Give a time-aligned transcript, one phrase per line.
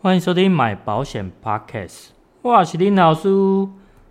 [0.00, 3.28] 欢迎收听买保险 Podcast，我是林老师。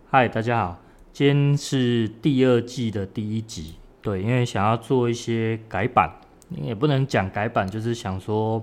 [0.09, 0.81] 嗨，大家好，
[1.13, 3.75] 今天是第二季的第一集。
[4.01, 6.11] 对，因为想要做一些改版，
[6.49, 8.61] 也不能讲改版，就是想说，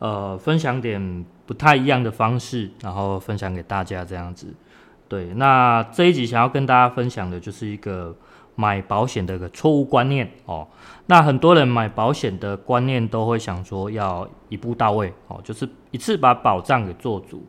[0.00, 4.52] 呃，分享点不太一样的方式，然后分享给大家这样子。
[5.08, 8.14] 对，那这一集想要跟大家分享的就是一个
[8.60, 10.66] 买保险的一个错误观念哦。
[11.06, 17.44] 那很多人买保险的观念都会想说要一步到位哦，就是一次把保障给做足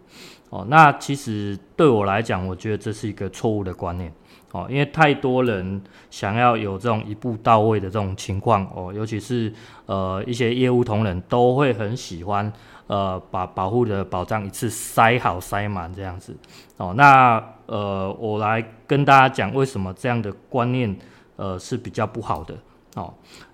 [0.50, 0.66] 哦。
[0.70, 4.12] 那其实对我来讲，我觉得这是一个错误的观念
[4.52, 9.54] 哦，因为太多人想要有这种一步到位的这种情况哦，尤其是
[9.86, 12.52] 呃一些业务同仁都会很喜欢
[12.88, 16.36] 呃把保护的保障一次塞好塞满这样子
[16.78, 16.94] 哦。
[16.98, 20.98] 那呃我来跟大家讲为什么这样的观念
[21.42, 22.56] 呃是比较不好的
[22.96, 23.12] 哦。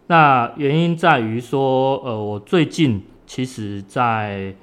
[0.08, 4.54] 那原因在于说，呃，我最近其实，在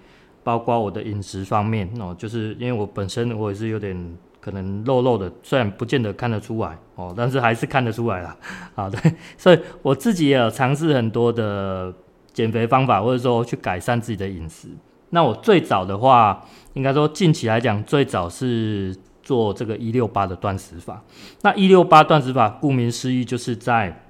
[0.42, 3.96] 包括我的饮食方面哦，就是因为我本身我也是有点
[4.40, 8.36] 可能肉肉的，虽然不见得看得出来哦，但是还是看得出来啦。
[8.74, 11.92] 好，对，所以我自己也有尝试很多的
[12.34, 14.68] 减肥方法，或者说去改善自己的饮食。
[15.10, 21.02] 那我最早的话，应该说近期来讲，最早是做这个一六八的断食法。
[21.40, 24.04] 那一六八断食法，顾名思义，就是在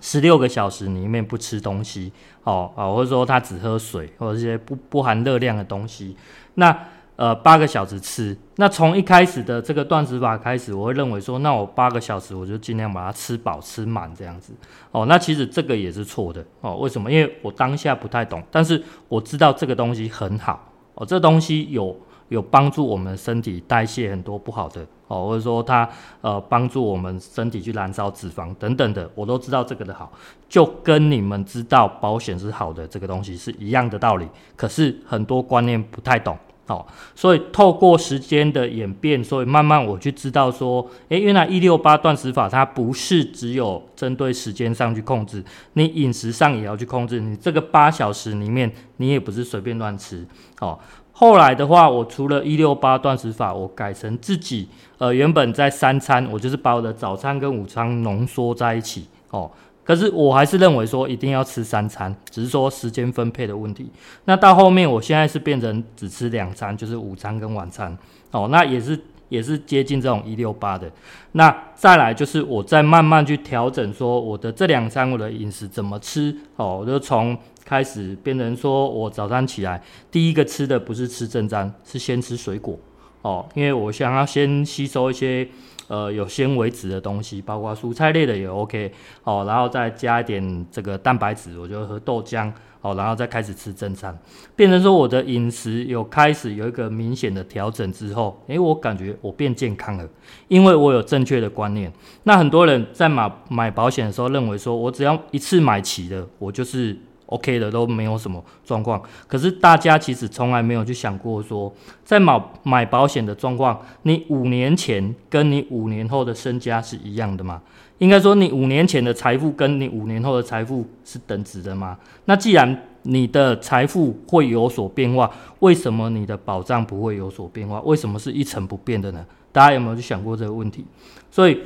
[0.00, 2.12] 十六个小时里面不吃东西，
[2.44, 6.16] 哦啊，或者说他只喝水，或者一些不不含热量的东西。
[6.54, 6.76] 那
[7.16, 14.52] 呃八个小时吃，那从一开始的这个断食法开始，我会认为说，那我八个小时我就尽量把它吃饱吃满这样子。
[14.90, 16.76] 哦，那其实这个也是错的哦。
[16.76, 17.10] 为什么？
[17.10, 21.96] 因为我当下不太懂，但是我知道这个东西很好哦，这东西有。
[22.28, 25.88] 有帮助我们身体代谢很多不好的哦，或者说它
[26.20, 30.10] 呃帮助我们身体去燃烧脂肪等等的，我都知道这个的好，
[30.48, 34.26] 就跟你们知道保险是好的这个东西是一样的道理。
[34.56, 36.36] 可是很多观念不太懂
[36.66, 36.84] 哦，
[37.14, 50.26] 所以透过时间的演变，所以慢慢我去知道说，诶，原来一六八断食法它不是只有针对时间上去控制，你饮食上也要去控制，你这个八小时里面你也不是随便乱吃
[50.60, 50.78] 哦。
[51.16, 59.48] 后来的话，我除了一六八断食法，我改成自己，呃，原本在三餐，我就是把我的早餐跟午餐浓缩在一起，哦，
[59.84, 63.88] 可是我还是认为说一定要吃三餐，只是说时间分配的问题。
[64.24, 67.96] 那到后面，我现在是变成只吃两餐，就是午餐跟晚餐，
[68.32, 70.90] 哦，那也是也是接近这种一六八的。
[71.32, 77.36] 那再来就是我再慢慢去调整，说我的这两餐我的饮食怎么吃，哦，我就从。
[77.66, 82.78] 开始变成说，我早上起来第一个吃的不是吃正餐，是先吃水果
[83.22, 85.48] 哦，因为我想要先吸收一些
[85.88, 88.92] 呃有纤维质的东西，包括蔬菜类的也 OK
[89.24, 92.50] 哦，然后再加一点这个蛋白质，我就喝豆浆
[92.80, 94.16] 哦，然后再开始吃正餐，
[94.54, 100.08] 变成说我的饮食有开始有一个明显的调整之后，诶，我感觉我变健康了，
[100.48, 101.92] 因为我有正确的观念。
[102.24, 106.96] 那很多人在买买保险的时候，认为说我只要一次买齐了，我就是。
[107.34, 111.72] OK 的都没有什么状况，可是大家其实从来没有去想过说，
[112.04, 117.60] 在买买保险的状况，你五年前跟你五年后的身家是一样的吗？
[117.98, 121.98] 应该说你五年前的财富跟你五年后的财富是等值的吗？
[122.26, 127.80] 那既然你的财富会有所变化，为什么你的保障不会有所变化？
[127.82, 129.24] 为什么是一成不变的呢？
[129.52, 130.84] 大家有没有去想过这个问题？
[131.30, 131.60] 所以。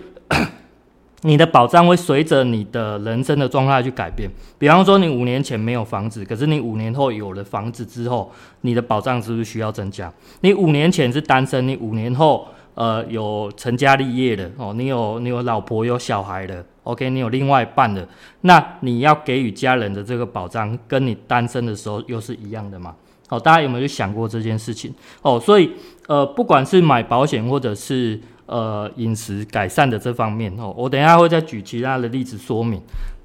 [1.22, 4.30] 你的保障会随着你的人生的状态去改变。
[4.56, 8.30] 比方说，你五年前没有房子，可是你五年后有了房子之后，
[8.60, 10.12] 你的保障是不是需要增加？
[10.42, 18.06] 你五年前是单身，你五年后呃有成家立业的哦，你有你有老婆有小孩的，OK，你有另外一半的，
[18.42, 22.94] 那你要给予家人的这个保障，跟你单身的时候又是一样的吗？
[23.28, 24.94] 哦，大家有没有去想过这件事情？
[25.22, 25.72] 哦，所以
[26.06, 28.20] 呃，不管是买保险或者是。
[28.48, 32.80] 呃，饮食改善的这方面哦，我等一下会再举其他的例子说明。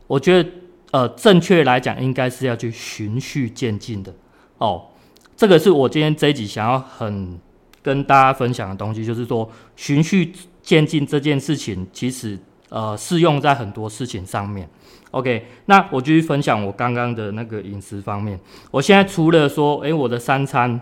[0.06, 0.50] 我觉得，
[0.92, 4.14] 呃，正确来讲，应该是要去循序渐进的
[4.58, 4.84] 哦。
[5.38, 7.40] 这个是我今天这一集想要很
[7.82, 12.38] 跟大家分享的东西，就是说循序渐进这件事情，其实
[12.68, 14.70] 呃适用在很多事情上面。
[15.12, 18.38] OK，那我继续分享我刚刚的那个饮食方面。
[18.72, 20.80] 我现在除了说，诶，我的三餐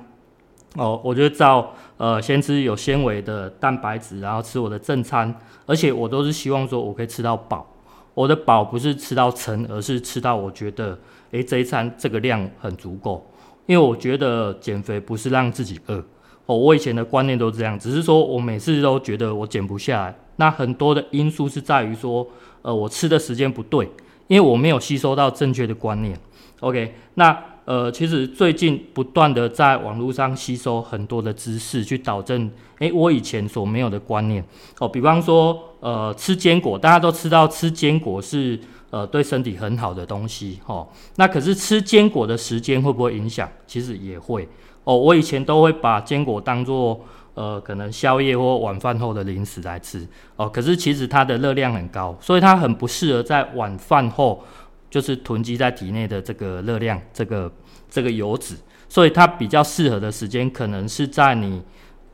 [0.75, 5.33] 哦，我就照呃先吃有纤维的蛋白质，然后吃我的正餐，
[5.65, 7.67] 而且我都是希望说我可以吃到饱。
[8.13, 10.97] 我的饱不是吃到撑，而是吃到我觉得，
[11.31, 13.25] 诶，这一餐这个量很足够。
[13.67, 16.03] 因为我觉得减肥不是让自己饿
[16.45, 20.15] 哦，我以前的观念都是这样，只是说我每次都觉得我减不下来。
[20.35, 22.27] 那很多的因素是在于说，
[22.63, 23.89] 呃，我吃的时间不对，
[24.27, 26.17] 因为我没有吸收到正确的观念。
[26.59, 32.49] OK，那呃，其实最近不断的在网络上吸收很多的知识，去导正，
[32.79, 34.43] 诶，我以前所没有的观念
[34.79, 34.87] 哦。
[34.87, 38.59] 比方说，呃，吃坚果，大家都知道吃坚果是。
[38.91, 40.85] 呃，对身体很好的东西，哦，
[41.15, 43.49] 那可是吃坚果的时间会不会影响？
[43.65, 44.45] 其实也会
[44.83, 44.97] 哦。
[44.97, 46.99] 我以前都会把坚果当做
[47.33, 50.05] 呃，可能宵夜或晚饭后的零食来吃，
[50.35, 54.43] 哦，可是其实它的热量很高，所以它很不适合在晚饭后
[54.91, 57.51] 就是囤积在体内的这个热量，这个
[57.89, 58.53] 这个油脂，
[58.87, 61.63] 所以它比较适合的时间可能是在你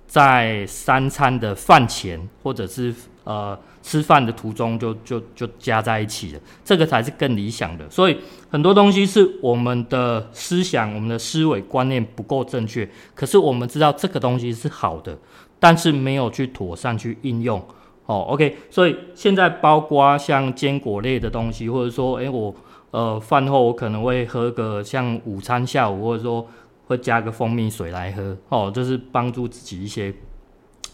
[0.07, 2.95] 在三餐的饭前或者是。
[3.27, 7.83] 呃，吃饭的途中就就就加在一起了，这个才是更理想的。
[7.89, 8.17] 所以
[8.49, 15.17] 很多东西是我们的思想、我们的思维观念不够正确，可是我们知道这个东西是好的，
[15.59, 17.59] 但是没有去妥善去应用。
[18.05, 22.55] 哦，OK，所以现在包括像坚果类的东西，或者说，诶，我
[22.91, 26.47] 呃饭后我可能会喝个像午餐、下午，或者说
[26.87, 30.13] 会加个蜂蜜水来喝，哦，就是帮助自己一些。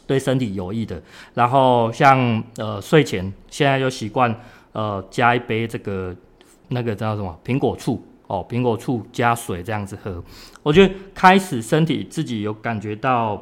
[0.05, 1.01] 对身体有益的，
[1.33, 4.37] 然后像呃睡前现在就习惯
[4.73, 6.13] 呃加一杯这个
[6.67, 10.21] 那个叫什么苹果醋哦，苹果醋加水这样子喝，
[10.61, 13.41] 我觉得开始身体自己有感觉到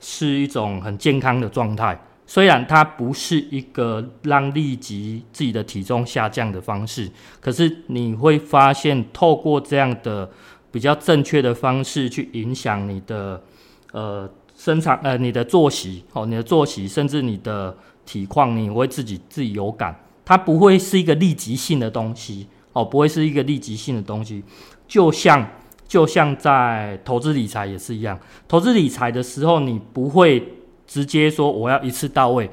[0.00, 1.96] 是一种很健康的状态，
[2.30, 7.10] 虽然它不是一个让立即自己的体重下降的方式，
[7.40, 10.30] 可是你会发现透过这样的
[10.70, 13.42] 比较正确的方式去影响你的
[13.90, 14.30] 呃。
[14.54, 17.74] 生产呃，你的作息哦，你的作息，甚至你的
[18.04, 24.44] 体况，你会自己自己有感，它不会是一个立即性的东西哦，不会是一个立即性的东西，
[24.86, 25.48] 就像
[25.88, 30.46] 就像在投资理财也是一样，投资理财的时候，你不会
[30.90, 32.50] 直接说我要一次到位，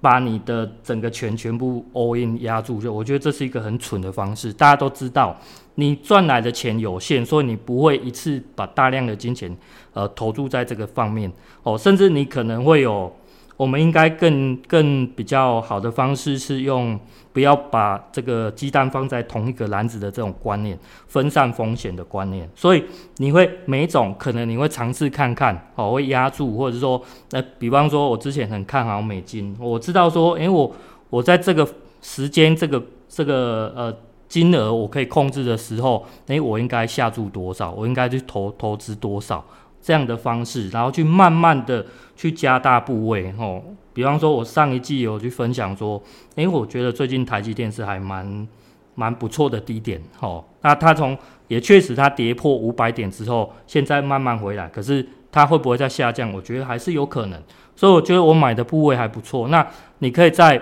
[0.00, 5.36] 把你的整个钱全部 all in 压住，就我觉得这是一个很蠢的方式，大家都知道。
[5.74, 9.52] 你赚来的钱有限，所以你不会一次把大量的金钱，
[9.92, 11.28] 呃，投注在这个方面
[11.64, 11.76] 哦。
[11.76, 13.12] 甚至你可能会有，
[13.56, 16.98] 我们应该更更比较好的方式是用
[17.32, 22.48] 不要把这个鸡蛋放在同一个篮子的这种观念，分散风险的观念。
[22.54, 22.84] 所以
[23.18, 30.72] 你会每种可能你会尝试看看哦，会压住，或者说，那、呃、比方说我之前很看好美金，我知道说，诶，我
[31.10, 31.68] 我在这个
[32.02, 33.96] 时间，这个这个呃。
[34.26, 37.70] 金额我可以控制的时候，诶，我应该下注多少？
[37.70, 39.44] 我应该去投投资多少？
[39.84, 41.84] 这样的方式，然后去慢慢的
[42.16, 43.62] 去加大部位，吼。
[43.92, 46.02] 比方说，我上一季有去分享说，
[46.36, 48.48] 诶，我觉得最近台积电是还蛮
[48.94, 50.42] 蛮不错的低点，吼。
[50.62, 51.14] 那它从
[51.48, 56.32] 也确实它跌破五百点之后，现在慢慢回来，可是它会不会再下降？
[56.32, 57.38] 我觉得还是有可能。
[57.76, 59.48] 所以我觉得我买的部位还不错。
[59.48, 59.66] 那
[59.98, 60.58] 你可以在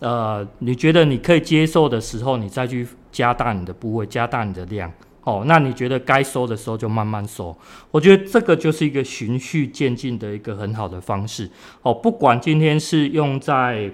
[0.00, 2.88] 呃，你觉得你可以接受的时候，你再去。
[3.12, 4.90] 加大你的部位，加大你的量，
[5.24, 7.56] 哦，那你觉得该收的时候就慢慢收。
[7.92, 11.48] 我觉得这个就是一个循序渐进的一个很好的方式，
[11.82, 13.88] 哦，不管今天是用在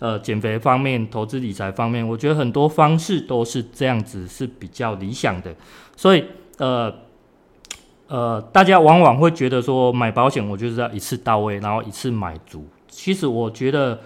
[0.00, 5.54] 呃减肥方面、投资理财方面，我觉得很多方式都是这样子是比较理想的。
[5.96, 6.24] 所以，
[6.58, 6.92] 呃
[8.08, 12.66] 呃，大家往往会觉得说买保险，我就是要一次到位，然后一次买足。
[12.88, 14.00] 其实我觉得，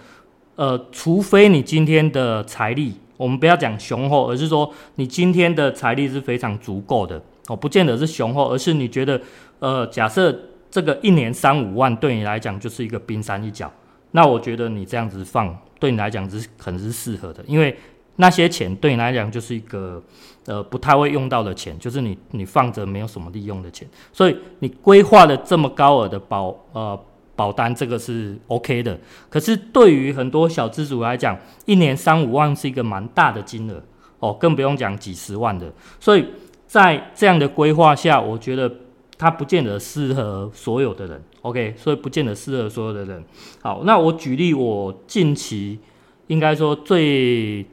[0.56, 2.94] 呃，除非你今天的财力。
[3.18, 9.20] 我们不要讲雄厚，而是说你今天的财力是非常足够的哦，不见得是雄厚，而是你觉得，
[9.58, 10.34] 呃，假设
[10.70, 13.70] 这个一年三五万对你来讲就是一个冰山一角，
[14.12, 17.76] 那我觉得你这样子放对你来讲是可能是适合的，因为
[18.16, 20.02] 那些钱对你来讲就是一个
[20.46, 26.98] 呃不太会用到的钱，就是你你放着没有什么利用的钱，所以你规划了这么高额的保呃。
[27.38, 28.98] 保单这个是 OK 的，
[29.30, 33.80] 可是对于很多小资族来讲，一年三五万是一个蛮大的金额
[34.18, 35.72] 哦，更不用讲几十万的。
[36.00, 36.26] 所以
[36.66, 38.68] 在这样的规划下，我觉得
[39.16, 41.22] 它不见得适合所有的人。
[41.42, 43.24] OK，所以不见得适合所有的人。
[43.62, 45.78] 好，那我举例，我近期
[46.26, 47.64] 应该说最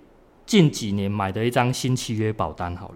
[0.46, 2.96] 近几年买的一张新契约保单好了。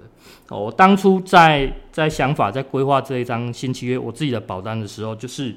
[0.50, 5.56] 哦，我当初在在想法在规划这一张新契约我自己的保单的时候，就是。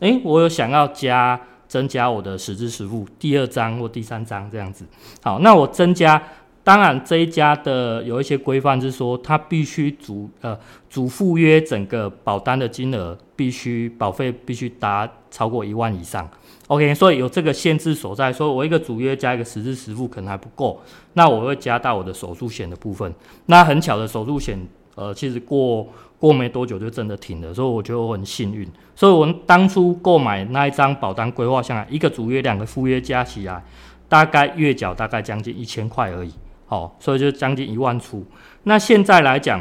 [0.00, 4.84] 诶，我有想要加增加我的实支实付第二张或第三张这样子。
[5.22, 6.22] 好，那我增加。
[6.62, 10.58] 当然，这一家的有一些规范是说，它必须主呃
[10.88, 16.26] 主附约整个保单的金额必须保费必须达超过一万以上。
[16.68, 20.80] OK，所以有这个限制所在，说我一个主约加一个实支实付可能还不够，
[21.12, 23.14] 那我会加到我的手术险的部分。
[23.44, 24.58] 那很巧的手术险，
[24.94, 25.86] 呃，其实过
[26.24, 28.66] 过没多久就真的停了，所以我觉得我很幸运。
[28.96, 33.62] 所以我当初购买那一张保单规划下来，一个主约两个副约加起来，
[34.08, 36.32] 大概月缴大概将近一千块而已。
[36.64, 38.24] 好，所以就将近一万出。
[38.62, 39.60] 那现在来讲，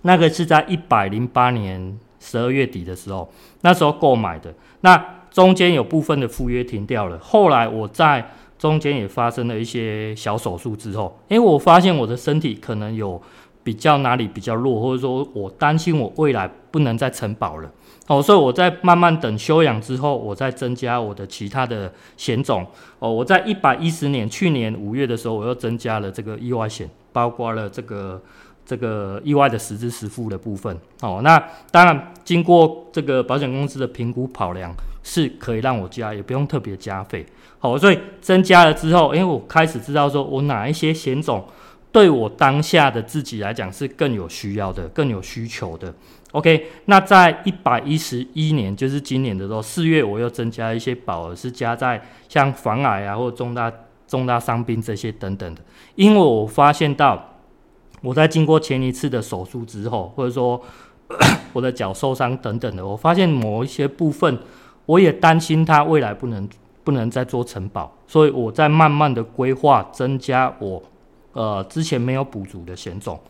[0.00, 4.54] 那个是在一百零八年十二月底的时候，那时候购买的。
[4.80, 7.18] 那中间有部分的副约停掉了。
[7.18, 8.26] 后来我在
[8.58, 13.20] 中间也发生了一些小手术之后，因为我发现我的身体可能有
[13.64, 17.70] 比较哪里比较弱，或者说我担心我未来不能再承保了。
[18.06, 22.66] 哦，所以我在慢慢等休养之后，我再增加我的其他的险种。
[22.98, 28.22] 哦，我在一百一十年去年五月的时候，我又增加了这个意外险，包括了这个
[28.66, 30.78] 这个意外的实支实付的部分。
[31.00, 34.70] 哦，那当然经过这个保险公司的评估考量，
[35.02, 37.24] 是可以让我加，也不用特别加费。
[37.58, 41.42] 好，所以增加了之后，因为我开始知道说我哪一些险种
[41.94, 45.94] 对我当下的自己来讲是更有需要的，更有需求的。
[46.32, 53.72] OK，那在一百一十一年，就是今年的时候，四月我又增加一些保额，是加在像防癌啊，或重大
[54.08, 55.60] 重大伤病这些等等的。
[55.94, 57.36] 因为我发现到，
[58.02, 60.60] 我在经过前一次的手术之后，或者说
[61.54, 64.36] 我的脚受伤等等的，我发现某一些部分，
[64.86, 66.48] 我也担心它未来不能
[66.82, 70.82] 不能再做承保，所以我在慢慢的规划增加我
[71.34, 73.20] 呃之前没有补足的险种。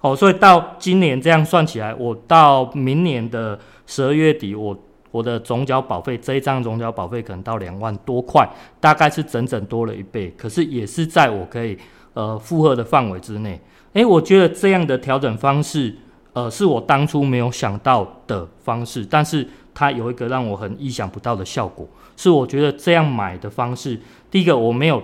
[0.00, 4.78] 哦，所以到今年这样算起来，我到明年的十二月底，我
[5.10, 8.46] 我的总缴保费这一张总缴保费可能到两万多块，
[8.78, 11.78] 大概是整整多了一倍，可是也是在我可以
[12.12, 13.58] 呃负荷的范围之内。
[13.94, 15.94] 诶，我觉得这样的调整方式，
[16.34, 23.98] 呃，是我当初没有想到的方式，但是它有一个让我很意想不到的效果，是我觉得这样买的方式，
[24.30, 25.02] 第一个我没有。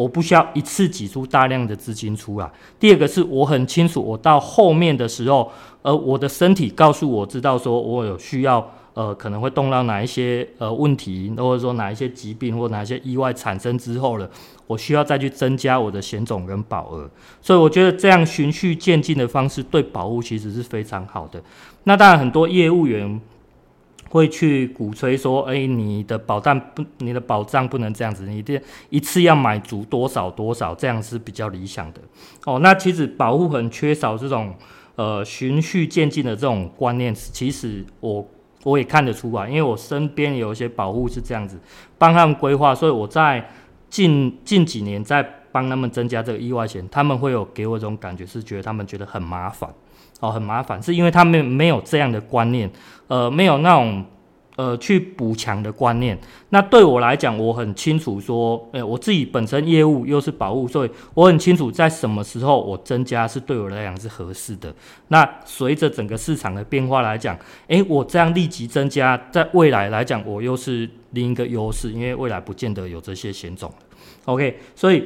[0.00, 2.50] 我不需要一次挤出大量的资金出来。
[2.78, 5.52] 第二个是我很清楚，我到后面的时候，
[5.82, 14.30] 呃，我的身体告诉我知道说，我有需要，呃，可能会动到哪一些呃问题，或者说哪一些疾病或哪一些意外产生之后了，
[14.66, 17.10] 我需要再去增加我的险种跟保额。
[17.42, 21.42] 所以我觉得这样循序渐进的方式对保户其实是非常好的。
[21.84, 23.20] 那当然很多业务员。
[24.10, 32.00] 会去鼓吹说，哎，你的保单不，你的保障不能这样子，你一定一次要买足多少多少，这样是比较理想的。
[32.44, 34.54] 哦，那其实保护很缺少这种
[34.96, 38.28] 呃循序渐进的这种观念，其实我
[38.64, 41.58] 我也看得出来，因为我身边有一些保护是这样子，
[41.96, 43.48] 帮他们规划，所以我在
[43.88, 49.68] 近近几年在帮他们增加这个意外险，他们会有给我一种感觉，是觉得他们觉得很麻烦。
[50.20, 52.70] 哦，很麻烦，是因为他们没有这样的观念，
[53.06, 54.04] 呃，没有那种
[54.56, 56.18] 呃去补强的观念。
[56.50, 64.70] 那对我来讲，我很清楚说，呃，我自己本身业务又是保户，所以我很清楚在什么时候我增加是对我来讲是合适的。
[65.08, 67.34] 那随着整个市场的变化来讲，
[67.68, 73.72] 诶，我这样立即增加，在未来来讲，我又是另一个优势，因为未来不见得有这些险种。
[74.26, 75.02] OK，所以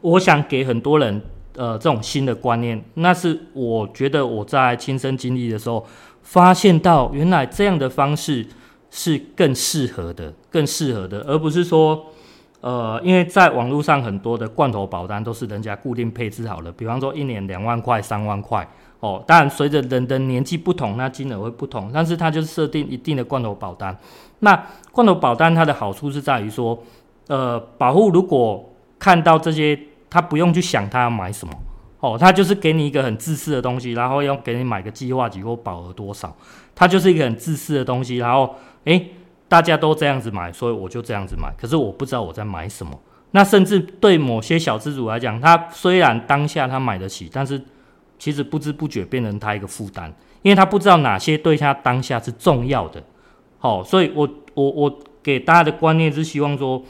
[0.00, 1.22] 我想给很多人。
[1.56, 5.84] 呃，这种新的观念，那是我觉得我在亲身经历的时候，
[6.22, 8.46] 发现到原来这样的方式
[8.92, 12.06] 是更适合的，更适合的，而不是说，
[12.60, 18.64] 呃，因为在网络上很多的罐头保单都是人家固定配置好了，比方说一年两万块、三万块，
[19.00, 23.98] 哦，当然随着人的年纪不同，那金额会不同，但是它就是设定一定的罐头保单。
[24.38, 26.80] 那罐头保单它的好处是在于说，
[27.26, 28.64] 呃，保护如果
[28.98, 29.78] 看到这些。
[30.10, 31.52] 他不用去想他要买什么，
[32.00, 36.34] 哦，他就是给你一个很自私的东西，然后要给你买个计划几或保额多少，
[36.74, 39.10] 他就是一个很自私的东西，然后，诶，
[39.48, 42.98] 大家都这样子买，所以我就这样子买，可是我不知道我在买什么。
[43.32, 47.62] 那甚至对某些小资主来讲，他虽然当下他买得起，但是
[48.18, 53.02] 其实不知不觉变成他一个负担，因为他不知道哪些对他当下是重要的。
[53.58, 56.82] 好，所以我我我给大家的观念是希望说，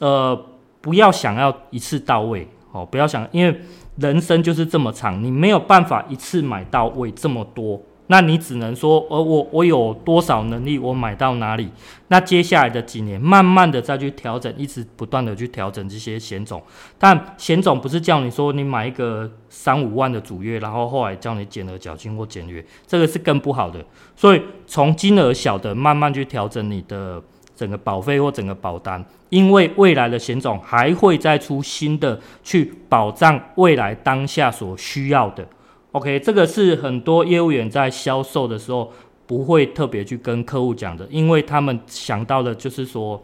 [0.00, 0.46] 呃。
[0.80, 3.60] 不要想要一次到位哦，不要想，因为
[3.96, 11.68] 人生就是这么长，你没有办法一次买到位这么多，那你只能说，呃，我我有多少能力，我买到哪里，
[12.08, 16.62] 那接下来的几年，慢慢的再去调整，一直不断的去调整这些险种。
[16.96, 23.84] 但险种不是叫你说你买一个三五万的主约，然后后来叫你减额缴清或减约，这个是更不好的。
[24.16, 27.22] 所以从金额小的慢慢去调整你的。
[27.60, 35.46] 整个保费或整个保单，因为未来的险种还会再出新的去保障未来当下所需要的。
[35.92, 38.90] OK，这个是很多业务员在销售的时候
[39.26, 43.22] 不会特别去跟客户讲的，因为他们想到的就是说，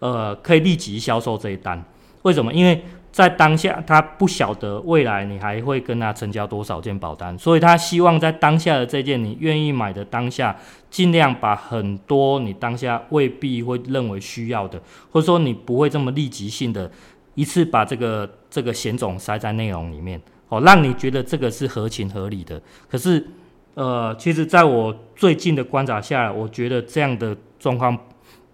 [0.00, 1.80] 呃，可以立即销售这一单。
[2.22, 2.52] 为什么？
[2.52, 2.82] 因为
[3.16, 10.54] 在当下，他不晓得未来你还会跟他成交多少件保单，所以他希望在当下的这件你愿意买的当下，
[10.90, 14.78] 尽量把很多你当下未必会认为需要的，
[15.10, 16.90] 或者说你不会这么立即性的，
[17.34, 20.20] 一次把这个这个险种塞在内容里面，
[20.50, 22.60] 哦，让你觉得这个是合情合理的。
[22.86, 23.26] 可是，
[23.72, 27.98] 呃，其实在我最近的观察下来，我觉得这样的状况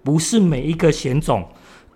[0.05, 1.45] 不是每一个险种。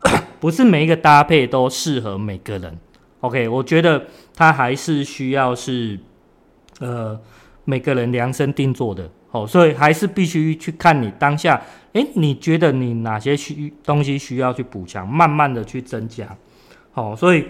[0.39, 2.79] 不是每一个搭配都适合每个人
[3.21, 3.49] ，OK？
[3.49, 5.99] 我觉得它还是需要是，
[6.79, 7.19] 呃，
[7.65, 11.61] 每个人量身定做的，哦，所以还是必须去看你当下，
[11.95, 16.37] 诶，你觉得你哪些需东西需要去补强，慢慢的去增加，
[16.93, 17.47] 好，所以，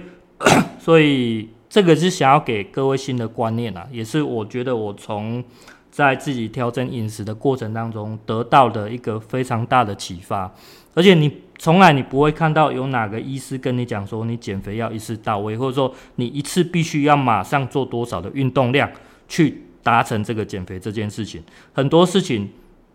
[0.79, 5.45] 所以这个是想要给各位新的观念啊，也是我觉得我从
[5.91, 10.55] 在自己调整饮食的过程当中得到的一个非常大的启发，
[10.95, 11.43] 而且你。
[11.59, 18.91] 从来你不会看到有哪个医师跟你讲说，你减肥要一次到位，或者说你一次必须要马上做多少的运动量
[19.27, 21.43] 去达成这个减肥这件事情。
[21.73, 22.51] 很多事情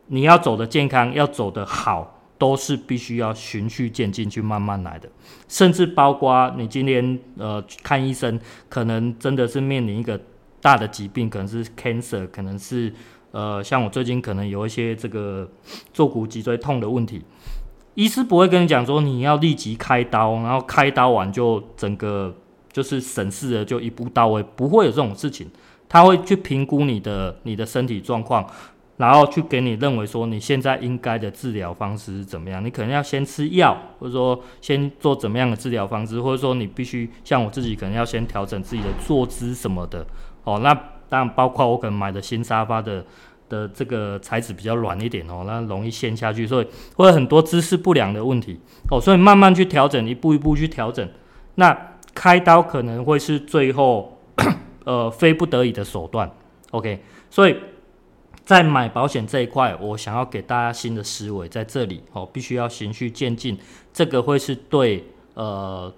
[0.08, 5.10] 你要走得健康，要走得好，都是必须要循序渐进去慢慢来的。
[5.48, 8.40] 甚至包括你今天呃看医生，
[8.70, 10.20] 可能真的是面临一个
[10.62, 12.94] 大的疾病，可能是 cancer，可能是
[13.32, 15.50] 呃像我最近可能有一些这个
[15.94, 17.24] 坐骨脊椎痛的问题。
[17.96, 22.34] 医师不会跟你讲说你要立即开刀，然后开刀完就整个
[22.72, 25.50] 就是审视了就一步到位，不会有这种事情。
[25.90, 28.48] 他会去评估你的你的身体状况，
[28.96, 32.64] 然后去给你认为说你现在应该的治疗方式是怎么样。
[32.64, 40.08] 你可能要先吃药，或者说先做怎么样的治疗方式，或者说你必须像我自己可能要先调整自己的坐姿什么的。
[40.46, 40.74] 哦，那
[41.10, 43.06] 当然包括我可能买的新沙发的。
[43.52, 48.58] 的这个材质比较软一点哦，那容易陷下去，所以会有很多姿势不良的问题
[48.90, 51.06] 哦，所以慢慢去调整，一步一步去调整。
[51.56, 54.18] 那开刀可能会是最后
[54.86, 56.32] 呃非不得已的手段
[56.72, 57.04] ，OK。
[57.30, 57.58] 所以
[58.44, 63.58] 在买保险这一块，我想要给大家新的思维在这里哦，必须要循序渐进，
[63.94, 65.94] 这个会是对呃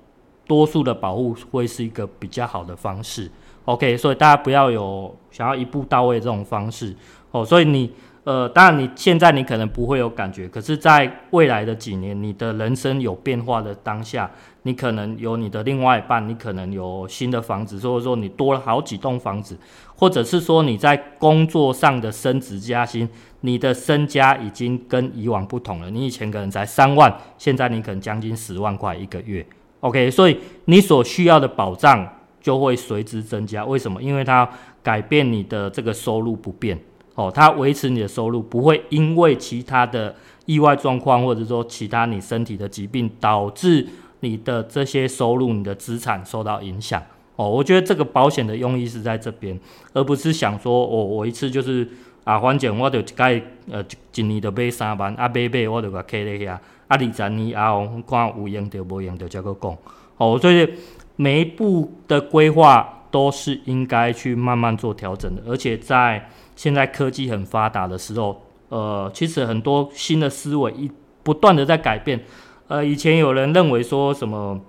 [0.46, 3.32] 多数的保护会是一个比较好的方式
[3.66, 3.98] ，OK。
[3.98, 6.96] 所以大家不要有想要一步到位这种方式。
[7.32, 7.92] 哦，所以你，
[8.26, 14.30] 呃，当然你现在你可能不会有感觉，可是，在未来的几年，你的人生有变化的当下，
[14.62, 19.58] 你可能有你的另外一半，你可能有新的房子，或者说你多了好几栋房子，
[19.96, 23.10] 或者是说你在工作上的升职加薪，
[23.42, 25.90] 你的身家已经跟以往不同了。
[25.90, 29.44] 你以前可能才三万，现在你可能将近十万块一个月。
[29.80, 32.08] OK，所以你所需要的保障
[32.44, 33.66] 就会随之增加。
[33.66, 34.00] 为什么？
[34.00, 34.48] 因为它
[34.84, 36.80] 改变你的这个收入不变。
[37.16, 43.88] 哦，它维持你的收入，不会因为其他的意外状况，或者说其他你身体的疾病，导致
[44.22, 47.02] 你的这些收入、你的资产受到影响。
[47.36, 49.60] 哦，我觉得这个保险的用意是在这边，
[49.94, 51.88] 而不是想说，我我一次就是
[52.24, 53.84] 啊，反正我就该呃
[54.16, 59.78] 一年就买三万，啊买买我就给它开在遐，啊二十年后看有用就无用就再个讲。
[60.18, 60.68] 哦，所以
[61.16, 66.30] 每一步的规划都是应该去慢慢做调整的，而且在。
[66.56, 70.88] 现在科技很发达的时候，呃，其实很多新的思维一
[71.24, 72.24] 不断的在改变。
[72.68, 74.62] 呃，以前有人认为说什么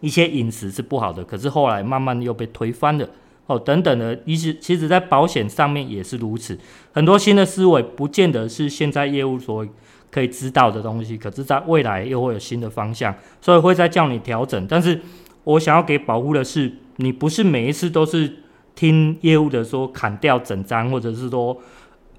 [0.00, 3.08] 一些饮食是不好的，可是后来慢慢又被推翻了。
[3.46, 6.58] 哦，等等的，其实其实在保险上面也是如此。
[6.92, 9.66] 很多新的思维不见得是现在业务所
[10.10, 14.66] 可以知道的东西，可是在未来又会有新的方向，所以会再叫你调整。
[14.68, 15.00] 但是
[15.46, 18.44] 我想要给保护的是，你不是每一次都是。
[18.76, 21.56] 听业务的说砍掉整张，或者是说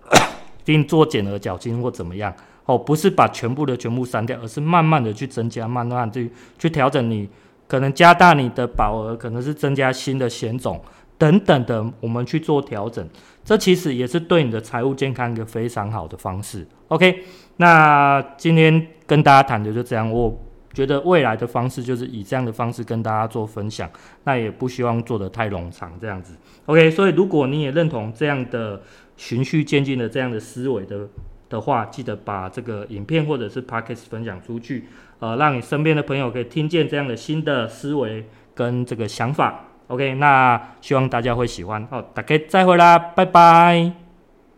[0.65, 2.33] 定做减额缴金或怎么样
[2.65, 7.29] 哦，不是把全部的全部删掉，而是慢慢的去增加，慢慢去去调整你
[7.67, 10.81] 可能加大你的保额，可能是增加新的险种
[11.15, 13.07] 等等的，我们去做调整，
[13.45, 16.67] 这其实也是对你的财务健康一个非常好的方式。
[16.87, 17.23] OK，
[17.57, 20.35] 那今天跟大家谈的就这样，我。
[20.77, 23.89] 觉得未来的方式就是以这样的方式跟大家做分享，
[24.25, 26.35] 那也不希望做得太冗长这样子。
[26.67, 28.79] OK，所以如果你也认同这样的
[29.15, 31.07] 循序渐进的这样的思维的
[31.49, 34.85] 的话，记得把这个影片或者是 Podcast 分享出去，
[35.17, 39.65] 呃，让你身边的朋友可以听见这样的新的思维跟这个想法。
[39.87, 41.87] OK，那希望大家会喜欢。
[41.87, 44.06] 好，大家再会啦，拜拜。